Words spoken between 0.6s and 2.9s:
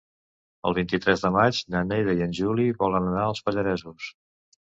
El vint-i-tres de maig na Neida i en Juli